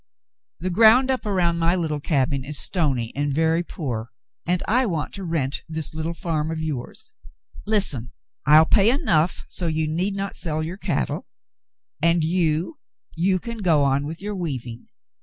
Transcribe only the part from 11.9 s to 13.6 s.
and you— you can